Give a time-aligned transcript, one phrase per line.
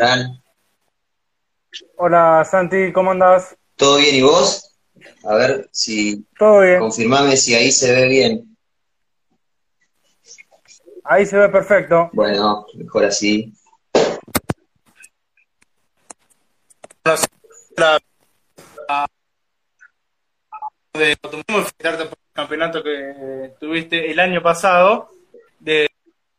[0.00, 0.42] Fran.
[1.98, 3.54] Hola Santi, ¿cómo andás?
[3.76, 4.78] ¿Todo bien y vos?
[5.24, 6.24] A ver si...
[6.38, 6.80] Todo bien.
[6.80, 8.56] Confirmame si ahí se ve bien.
[11.04, 12.08] Ahí se ve perfecto.
[12.14, 13.52] Bueno, mejor así.
[20.94, 25.10] de felicitarte por el campeonato que tuviste el año pasado
[25.58, 25.90] de,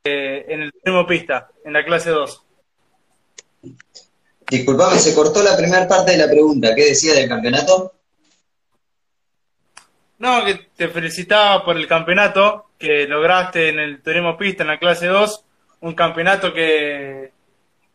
[0.04, 2.48] en el último pista, en la clase 2.
[4.50, 6.76] Disculpame, se cortó la primera parte de la pregunta.
[6.76, 7.94] ¿Qué decía del campeonato?
[10.20, 14.80] No, que te felicitaba por el campeonato que lograste en el turismo pista en la
[14.80, 15.46] clase 2,
[15.82, 17.32] un campeonato que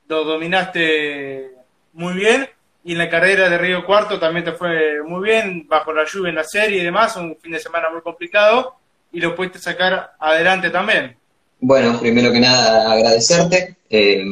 [0.09, 1.51] lo dominaste
[1.93, 2.49] muy bien
[2.85, 6.31] y en la carrera de Río Cuarto también te fue muy bien, bajo la lluvia
[6.31, 8.77] en la serie y demás, un fin de semana muy complicado
[9.13, 11.17] y lo pudiste sacar adelante también.
[11.59, 13.77] Bueno, primero que nada agradecerte.
[13.91, 14.25] Eh,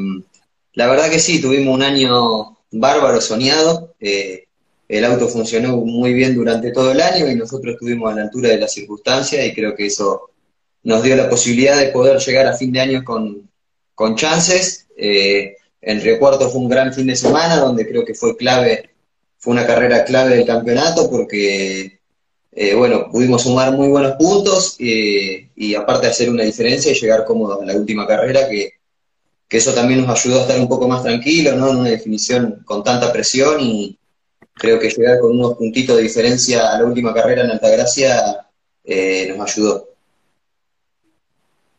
[0.74, 3.94] la verdad que sí, tuvimos un año bárbaro, soñado.
[4.00, 4.44] Eh,
[4.88, 8.50] el auto funcionó muy bien durante todo el año y nosotros estuvimos a la altura
[8.50, 10.30] de las circunstancias y creo que eso
[10.82, 13.48] nos dio la posibilidad de poder llegar a fin de año con,
[13.94, 14.86] con chances.
[14.96, 18.90] Eh, en Río Cuarto fue un gran fin de semana donde creo que fue clave,
[19.38, 22.00] fue una carrera clave del campeonato porque,
[22.52, 27.24] eh, bueno, pudimos sumar muy buenos puntos eh, y aparte hacer una diferencia y llegar
[27.24, 28.74] cómodos a la última carrera que,
[29.54, 31.70] que eso también nos ayudó a estar un poco más tranquilos, ¿no?
[31.70, 33.96] En una definición con tanta presión y
[34.52, 38.48] creo que llegar con unos puntitos de diferencia a la última carrera en Altagracia
[38.82, 39.90] eh, nos ayudó.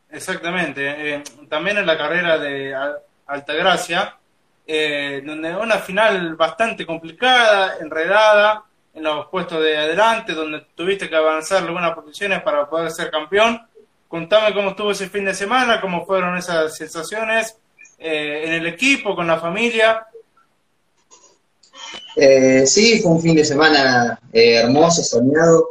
[0.10, 1.22] Exactamente.
[1.50, 2.74] también en la carrera de
[3.28, 4.20] Altagracia,
[4.66, 11.16] eh, donde una final bastante complicada, enredada, en los puestos de adelante, donde tuviste que
[11.18, 13.62] avanzar algunas posiciones para poder ser campeón.
[14.08, 17.58] Contame cómo estuvo ese fin de semana, cómo fueron esas sensaciones
[18.00, 20.06] eh, en el equipo, con la familia.
[22.16, 25.70] Eh, sí, fue un fin de semana eh, hermoso, soñado.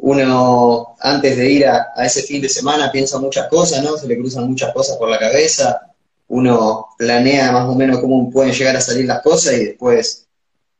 [0.00, 3.96] Uno, antes de ir a, ese fin de semana, piensa muchas cosas, ¿no?
[3.96, 5.88] Se le cruzan muchas cosas por la cabeza
[6.28, 10.26] uno planea más o menos cómo pueden llegar a salir las cosas y después,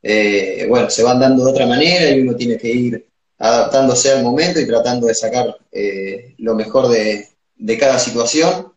[0.01, 3.07] eh, bueno, se van dando de otra manera y uno tiene que ir
[3.37, 7.27] adaptándose al momento y tratando de sacar eh, lo mejor de,
[7.79, 8.68] cada situación.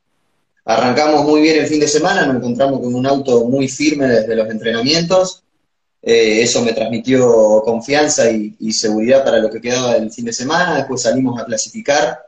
[0.65, 4.37] Arrancamos muy bien el fin de semana, nos encontramos con un auto muy firme desde
[4.37, 5.43] los entrenamientos.
[6.01, 10.77] Eh, eso me transmitió confianza y, seguridad para lo que quedaba del fin de semana.
[10.77, 12.21] Después salimos a clasificar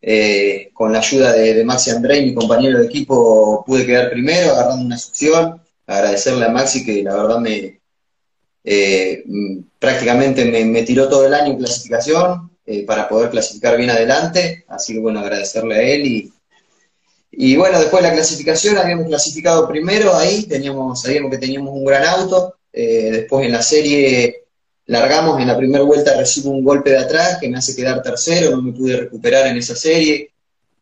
[0.00, 4.84] eh, con la ayuda de, Maxi André, mi compañero de equipo, pude quedar primero, agarrando
[4.84, 5.60] una succión.
[5.86, 7.80] Agradecerle a Maxi que la verdad me
[8.68, 9.22] eh,
[9.78, 14.64] prácticamente me, tiró todo el año en clasificación eh, para poder clasificar bien adelante.
[14.68, 16.32] Así que bueno, agradecerle a él y,
[17.36, 21.84] y bueno, después de la clasificación habíamos clasificado primero ahí, teníamos, sabíamos que teníamos un
[21.84, 22.54] gran auto.
[22.72, 24.46] después en la serie
[24.86, 28.50] largamos en la primera vuelta, recibo un golpe de atrás que me hace quedar tercero,
[28.50, 30.30] no me pude recuperar en esa serie.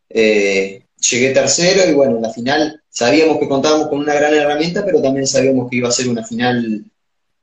[0.08, 4.84] Eh, llegué tercero y bueno, en la final sabíamos que contábamos con una gran herramienta,
[4.84, 6.84] pero también sabíamos que iba a ser una final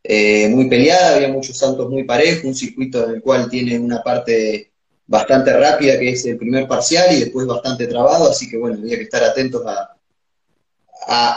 [0.03, 4.01] eh, muy peleada, había muchos saltos muy parejos, un circuito en el cual tiene una
[4.01, 4.71] parte
[5.11, 8.95] bastante rápida que es el primer parcial y después bastante trabado, así que bueno, había
[8.95, 9.91] que estar atentos a,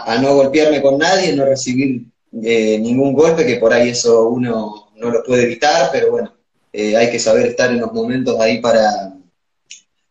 [0.07, 2.05] a, no golpearme con nadie, no recibir
[2.41, 6.33] eh, ningún golpe, que por ahí eso uno no lo puede evitar, pero bueno,
[6.73, 9.13] eh, hay que saber estar en los momentos ahí para,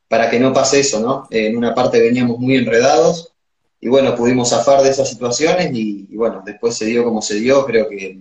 [0.09, 1.28] para que no pase eso, ¿no?
[1.31, 3.34] en una parte veníamos muy enredados
[3.80, 7.66] y bueno, pudimos zafar de esas situaciones y, bueno, después se dio como se dio,
[7.66, 8.19] creo que,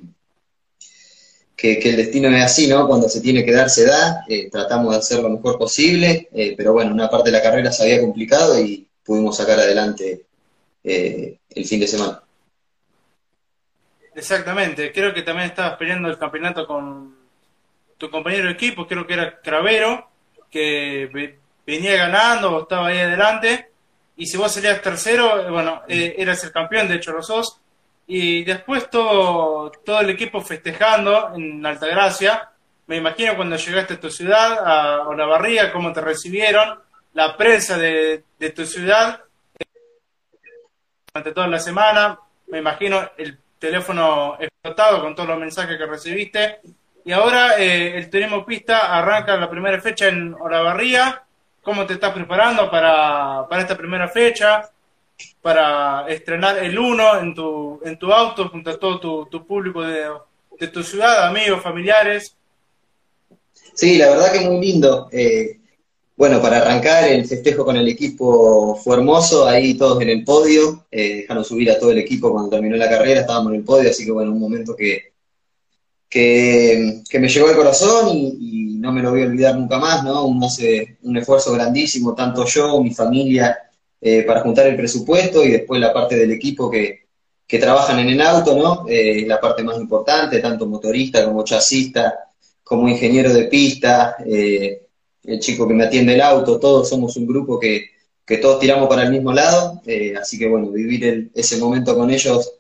[1.57, 2.87] que, el destino es así, ¿no?
[2.87, 6.55] Cuando se tiene que dar, se da, eh, tratamos de hacer lo mejor posible, eh,
[6.57, 10.25] pero bueno, una parte de la carrera se había complicado y pudimos sacar adelante
[10.85, 12.23] el fin de semana.
[14.15, 17.15] Exactamente, creo que también estabas peleando el campeonato con
[17.97, 20.09] tu compañero de equipo, creo que era Cravero,
[20.51, 23.71] que venía ganando estaba ahí adelante,
[24.16, 27.60] y si vos salías tercero, bueno, eh, eras el campeón, de hecho los dos,
[28.07, 32.51] y después todo, todo el equipo festejando en Altagracia,
[32.87, 36.81] me imagino cuando llegaste a tu ciudad, a Olavarría, cómo te recibieron,
[37.15, 39.22] la prensa de, de tu ciudad,
[41.13, 46.60] durante toda la semana, me imagino el teléfono explotado con todos los mensajes que recibiste.
[47.05, 51.22] Y ahora eh, el Turismo Pista arranca la primera fecha en Olavarría.
[51.63, 54.69] ¿Cómo te estás preparando para, para esta primera fecha?
[55.42, 59.83] Para estrenar el 1 en tu, en tu auto junto a todo tu, tu público
[59.83, 60.06] de,
[60.59, 62.36] de, tu ciudad, amigos, familiares.
[63.74, 65.09] Sí, la verdad que muy lindo.
[65.10, 65.59] Eh,
[66.16, 70.86] bueno, para arrancar, el festejo con el equipo fue hermoso, ahí todos en el podio,
[70.91, 73.91] eh, dejaron subir a todo el equipo cuando terminó la carrera, estábamos en el podio,
[73.91, 75.12] así que bueno, un momento que,
[76.09, 80.27] que, me llegó al corazón y, no me lo voy a olvidar nunca más, ¿no?
[80.27, 83.56] Uno hace un esfuerzo grandísimo, tanto yo, mi familia,
[84.04, 87.07] eh, para juntar el presupuesto y después la parte del equipo que,
[87.47, 88.84] que trabajan en el auto, ¿no?
[88.89, 92.13] Eh, la parte más importante, tanto motorista como chasista,
[92.65, 94.87] como ingeniero de pista, eh,
[95.22, 97.93] el chico que me atiende el auto, todos somos un grupo que,
[98.41, 99.83] todos tiramos para el mismo lado,
[100.19, 102.51] así que bueno, vivir ese momento con ellos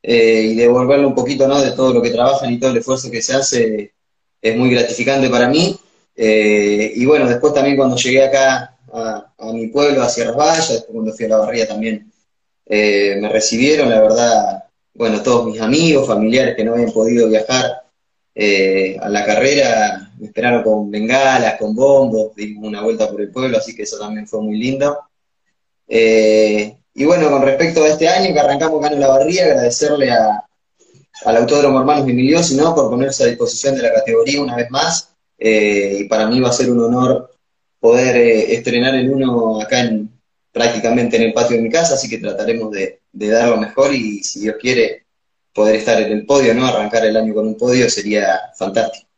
[0.00, 1.60] y devolverle un poquito ¿no?
[1.60, 3.92] de todo lo que trabajan y todo el esfuerzo que se hace
[4.40, 5.76] es muy gratificante para mí.
[6.14, 11.12] Y bueno, después también cuando llegué acá a, mi pueblo, a Sierras Vallas, después cuando
[11.12, 12.10] fui a la barría también
[12.66, 14.64] me recibieron, la verdad,
[14.94, 17.80] bueno, todos mis amigos, familiares que no habían podido viajar
[18.34, 23.30] eh, a la carrera me esperaron con bengalas, con bombos, dimos una vuelta por el
[23.30, 24.98] pueblo, así que eso también fue muy lindo.
[25.88, 30.10] Eh, y bueno, con respecto a este año que arrancamos acá en la barría, agradecerle
[30.10, 30.44] a,
[31.24, 32.74] al Autódromo Hermanos Emiliosi ¿no?
[32.74, 35.10] por ponerse a disposición de la categoría una vez más.
[35.38, 37.29] Eh, y para mí va a ser un honor
[37.80, 38.16] poder
[38.50, 40.10] estrenar el uno acá en,
[40.52, 44.22] prácticamente en el patio de mi casa, así que trataremos de, dar lo mejor y
[44.22, 45.06] si Dios quiere
[45.52, 46.66] poder estar en el podio, ¿no?
[46.66, 49.08] Arrancar el año con un podio sería fantástico.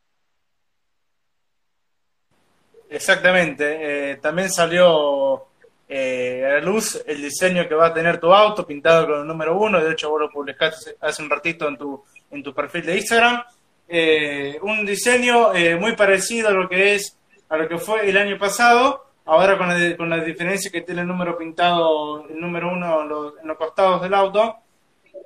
[2.88, 4.11] Exactamente.
[4.12, 5.47] Eh, también salió
[5.88, 9.26] eh, a la luz el diseño que va a tener tu auto, pintado con el
[9.26, 9.82] número uno.
[9.82, 13.43] De hecho, vos lo publicaste hace un ratito en tu, en tu perfil de Instagram.
[13.88, 17.17] Eh, un diseño muy parecido a lo que es
[17.52, 19.04] a lo que fue el año pasado.
[19.26, 23.46] Ahora con la, con la diferencia que tiene el número pintado, el número uno en
[23.46, 24.56] los costados del auto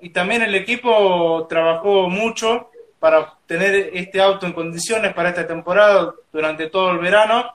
[0.00, 6.14] y también el equipo trabajó mucho para tener este auto en condiciones para esta temporada
[6.32, 7.54] durante todo el verano.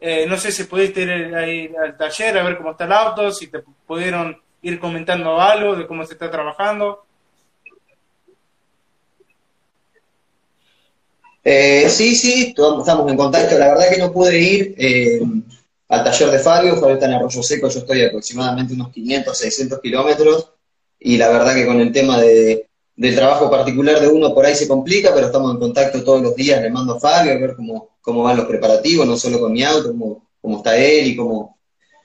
[0.00, 3.32] Eh, no sé si pudiste ir ahí al taller a ver cómo está el auto,
[3.32, 7.04] si te pudieron ir comentando algo de cómo se está trabajando.
[11.44, 13.58] Eh, sí, sí, estamos en contacto.
[13.58, 15.20] La verdad que no pude ir eh,
[15.88, 19.80] al taller de Fabio, Fabio está en Arroyo Seco, yo estoy aproximadamente unos 500, 600
[19.80, 20.50] kilómetros
[20.98, 24.54] y la verdad que con el tema de, del trabajo particular de uno por ahí
[24.54, 27.54] se complica, pero estamos en contacto todos los días, le mando a Fabio a ver
[27.56, 31.16] cómo, cómo van los preparativos, no solo con mi auto, cómo, cómo está él y
[31.16, 31.58] cómo,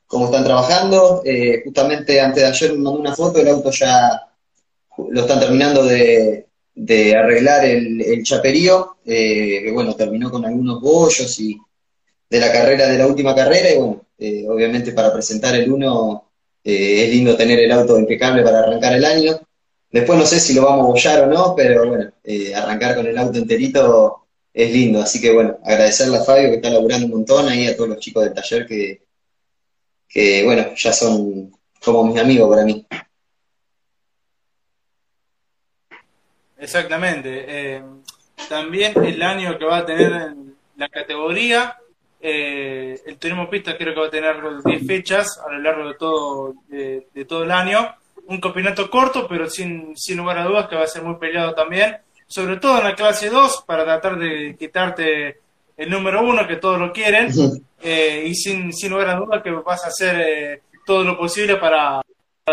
[0.08, 1.22] cómo están trabajando.
[1.24, 4.28] Eh, justamente antes de ayer me mandó una foto, el auto ya
[5.12, 6.47] lo están terminando de,
[6.78, 11.58] de arreglar el, el chaperío, eh, que bueno, terminó con algunos bollos y
[12.30, 16.30] de la carrera, de la última carrera, y bueno, eh, obviamente para presentar el uno
[16.64, 19.40] eh, es lindo tener el auto impecable para arrancar el año.
[19.92, 22.12] Después no sé si lo vamos a bollar o no, pero bueno,
[22.56, 25.02] arrancar con el auto enterito es lindo.
[25.02, 28.00] Así que bueno, agradecerle a Fabio que está laburando un montón, ahí a todos los
[28.00, 29.02] chicos del taller que,
[30.08, 31.52] que bueno, ya son
[31.84, 32.86] como mis amigos para mí.
[36.68, 37.46] Exactamente.
[37.48, 37.84] Eh,
[38.50, 40.34] también el año que va a tener
[40.76, 41.78] la categoría
[42.20, 45.94] eh, el Turismo Pista creo que va a tener 10 fechas a lo largo de
[45.96, 47.96] todo, de, todo el año.
[48.26, 51.54] Un campeonato corto, pero sin, sin lugar a dudas que va a ser muy peleado
[51.54, 51.98] también.
[52.28, 55.40] Sobre todo en la clase 2, para tratar de quitarte
[55.78, 57.32] el número 1, que todos lo quieren.
[57.82, 61.58] Eh, y sin, sin lugar a dudas que vas a hacer eh, todo lo posible
[61.58, 62.02] para,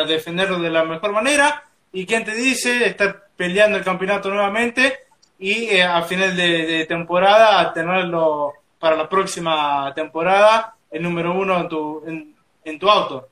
[0.06, 1.64] defenderlo de la mejor manera.
[1.92, 4.94] Y quien te dice, estar peleando el campeonato nuevamente
[5.38, 11.68] y eh, a final de, temporada tenerlo para la próxima temporada el número uno en
[11.68, 12.02] tu,
[12.64, 13.28] en, tu auto.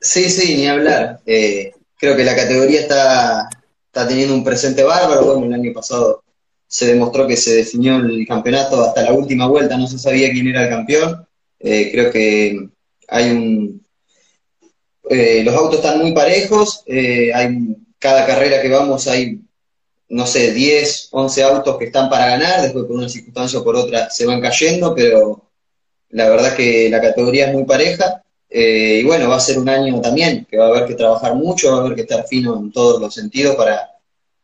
[0.00, 1.20] Sí, sí, ni hablar.
[1.26, 3.48] Eh, creo que la categoría está,
[3.86, 5.24] está teniendo un presente bárbaro.
[5.24, 6.22] Bueno, el año pasado
[6.66, 10.48] se demostró que se definió el campeonato hasta la última vuelta, no se sabía quién
[10.48, 11.26] era el campeón.
[11.58, 12.68] Eh, creo que
[13.08, 13.84] hay un...
[15.10, 19.40] Eh, los autos están muy parejos, hay cada carrera que vamos hay
[20.12, 23.76] no sé, 10, 11 autos que están para ganar, después por una circunstancia o por
[23.76, 25.42] otra se van cayendo, pero
[26.10, 28.22] la verdad que la categoría es muy pareja.
[28.50, 31.34] Eh, y bueno, va a ser un año también que va a haber que trabajar
[31.34, 33.88] mucho, va a haber que estar fino en todos los sentidos para,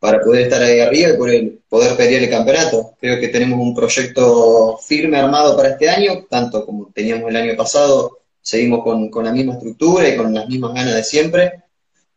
[0.01, 2.95] para poder estar ahí arriba y poder, poder pelear el campeonato.
[2.99, 7.55] Creo que tenemos un proyecto firme armado para este año, tanto como teníamos el año
[7.59, 11.65] pasado, seguimos con, con la misma estructura y con las mismas ganas de siempre.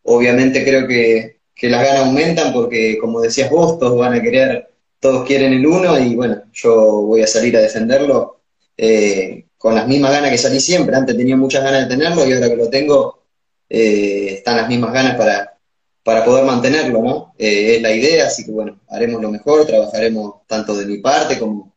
[0.02, 4.68] Obviamente creo que que las ganas aumentan porque, como decías vos, todos van a querer,
[4.98, 8.40] todos quieren el uno y bueno, yo voy a salir a defenderlo
[8.76, 10.96] eh, con las mismas ganas que salí siempre.
[10.96, 13.22] Antes tenía muchas ganas de tenerlo y ahora que lo tengo,
[13.68, 15.56] eh, están las mismas ganas para,
[16.02, 17.34] para poder mantenerlo, ¿no?
[17.38, 21.38] Eh, es la idea, así que bueno, haremos lo mejor, trabajaremos tanto de mi parte
[21.38, 21.72] como,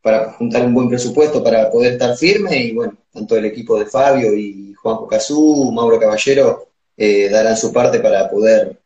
[0.00, 3.86] para juntar un buen presupuesto para poder estar firme y bueno, tanto el equipo de
[3.86, 8.80] Fabio y Juan Cazú, Mauro Caballero eh, darán su parte para poder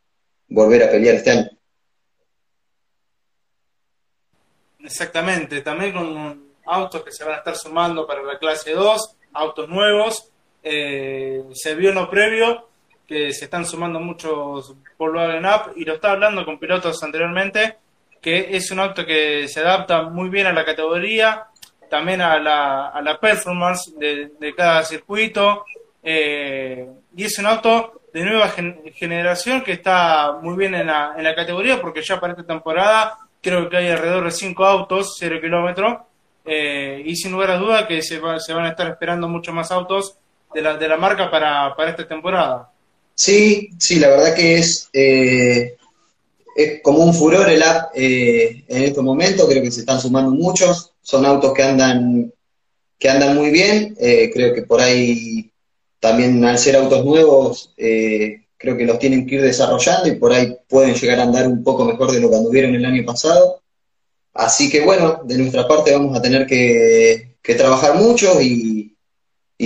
[0.49, 1.51] volver a pelear este año.
[4.81, 9.69] Exactamente, también con autos que se van a estar sumando para la clase 2, autos
[9.69, 10.31] nuevos.
[10.63, 12.69] Eh, se vio en previo
[13.07, 17.77] que se están sumando muchos Volkswagen Up y lo estaba hablando con pilotos anteriormente,
[18.21, 21.47] que es un auto que se adapta muy bien a la categoría,
[21.89, 25.65] también a la, a la performance de, cada circuito,
[26.03, 28.55] eh, y es un auto de nueva
[28.95, 33.17] generación que está muy bien en la, en la categoría porque ya para esta temporada
[33.41, 35.99] creo que hay alrededor de 5 autos, 0 kilómetros,
[36.45, 39.71] eh, y sin lugar a duda que se, se, van a estar esperando muchos más
[39.71, 40.17] autos
[40.53, 42.71] de la, de la marca para, para esta temporada.
[43.15, 45.77] Sí, sí, la verdad que es, eh,
[46.55, 50.33] es como un furor el app eh, en estos momentos, creo que se están sumando
[50.33, 52.33] muchos, son autos que andan,
[52.99, 55.51] que andan muy bien, creo que por ahí
[56.01, 60.57] también al ser autos nuevos, creo que los tienen que ir desarrollando y por ahí
[60.69, 63.63] pueden llegar a andar un poco mejor de lo que anduvieron el año pasado.
[64.37, 68.95] Así que bueno, de nuestra parte vamos a tener que, trabajar mucho y,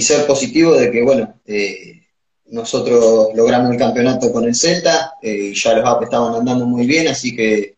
[0.00, 2.02] ser positivos de que, bueno, eh,
[2.46, 6.87] nosotros logramos el campeonato con el Celta eh, y ya los apps estaban andando muy
[6.87, 7.76] bien, así que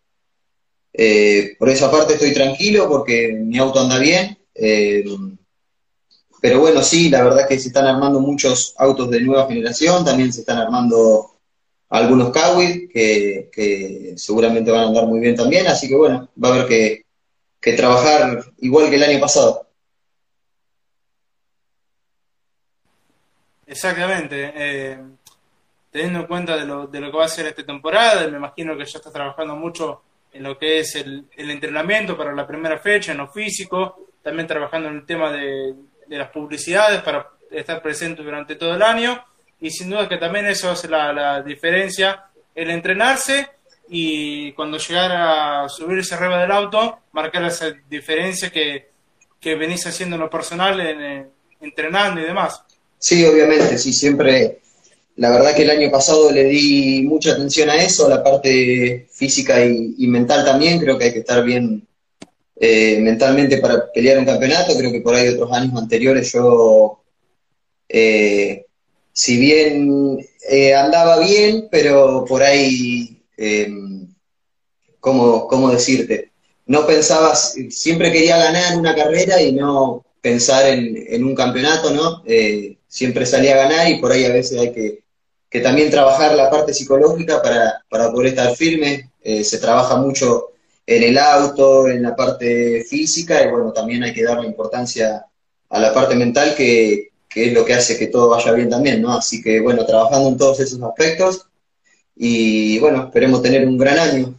[0.93, 4.39] eh, por esa parte estoy tranquilo porque mi auto anda bien.
[6.43, 10.33] Pero bueno, sí, la verdad que se están armando muchos autos de nueva generación, también
[10.33, 11.37] se están armando
[11.89, 16.55] algunos Kawit que, seguramente van a andar muy bien también, así que bueno, va a
[16.55, 16.67] haber
[17.61, 19.69] que, trabajar igual que el año pasado.
[23.65, 24.53] Exactamente.
[24.53, 24.99] Eh,
[25.93, 28.77] teniendo en cuenta de lo, de lo que va a ser esta temporada, me imagino
[28.77, 32.81] que ya estás trabajando mucho en lo que es el, el entrenamiento para la primera
[32.81, 35.75] fecha, en lo físico, también trabajando en el tema de,
[36.13, 39.25] de las publicidades para estar presente durante todo el año
[39.63, 43.49] y sin duda que también eso hace la, diferencia, el entrenarse
[43.89, 48.91] y cuando llegara a subirse arriba del auto, marcar esa diferencia que,
[49.41, 51.31] que venís haciendo en lo personal, en,
[51.63, 52.63] entrenando y demás.
[52.99, 54.61] Sí, obviamente, sí, siempre,
[55.17, 59.09] la verdad que el año pasado le di mucha atención a eso, a la parte
[59.11, 61.87] física y mental también, creo que hay que estar bien
[62.65, 64.77] eh, mentalmente para pelear un campeonato.
[64.79, 67.03] Creo que por ahí otros años anteriores yo,
[67.89, 68.67] eh,
[69.13, 73.21] si bien eh, andaba bien, pero por ahí,
[75.01, 76.31] ¿cómo, ¿cómo, decirte?
[76.67, 82.23] No pensaba, siempre quería ganar una carrera y no pensar en, un campeonato, ¿no?
[82.87, 85.03] siempre salía a ganar y por ahí a veces hay que,
[85.51, 89.11] que también trabajar la parte psicológica para, para poder estar firme.
[89.21, 90.52] se trabaja mucho
[90.97, 95.25] en el auto, en la parte física, y bueno, también hay que darle importancia
[95.69, 99.13] a la parte mental, que, es lo que hace que todo vaya bien también, ¿no?
[99.13, 101.47] Así que bueno, trabajando en todos esos aspectos,
[102.17, 104.35] y bueno, esperemos tener un gran año.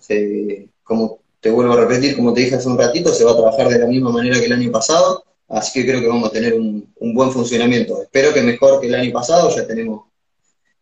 [0.83, 3.67] como te vuelvo a repetir, como te dije hace un ratito, se va a trabajar
[3.67, 6.53] de la misma manera que el año pasado, así que creo que vamos a tener
[6.53, 8.01] un, buen funcionamiento.
[8.01, 10.05] Espero que mejor que el año pasado, ya tenemos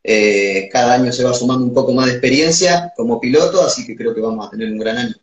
[0.04, 3.96] eh, cada año se va sumando un poco más de experiencia como piloto, así que
[3.96, 5.16] creo que vamos a tener un gran año.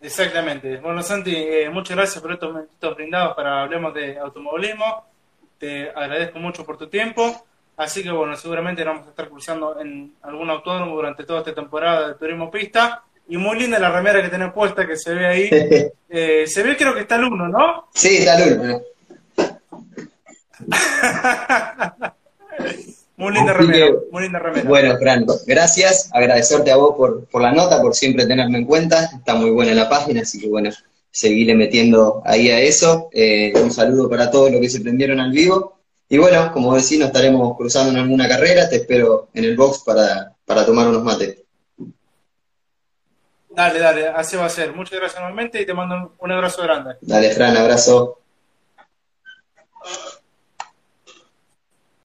[0.00, 0.76] Exactamente.
[0.78, 5.04] Bueno, Santi, eh, muchas gracias por estos minutos brindados para hablemos de automovilismo.
[5.58, 7.44] Te agradezco mucho por tu tiempo.
[7.76, 12.08] Así que bueno, seguramente vamos a estar cruzando en algún autódromo durante toda esta temporada
[12.08, 13.02] de turismo pista.
[13.28, 15.50] Y muy linda la remera que tenés puesta que se ve ahí.
[16.10, 17.90] Eh, se ve creo que está el 1, ¿no?
[17.92, 18.82] Sí, está el 1.
[23.18, 24.68] Muy linda remera, muy linda remera.
[24.68, 29.10] Bueno, Fran, gracias, agradecerte a vos por, por la nota, por siempre tenerme en cuenta,
[29.12, 30.70] está muy buena la página, así que bueno,
[31.10, 33.08] seguirle metiendo ahí a eso.
[33.12, 35.80] Eh, un saludo para todos los que se prendieron al vivo.
[36.08, 39.80] Y bueno, como decís, nos estaremos cruzando en alguna carrera, te espero en el box
[39.84, 41.38] para, para tomar unos mates.
[43.50, 44.72] Dale, dale, así va a ser.
[44.72, 46.94] Muchas gracias nuevamente y te mando un abrazo grande.
[47.00, 48.20] Dale, Fran, abrazo.